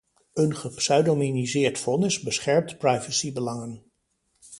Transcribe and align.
Een 0.33 0.55
gepseudonimiseerd 0.55 1.79
vonnis 1.79 2.19
beschermt 2.21 2.77
privacybelangen. 2.77 3.83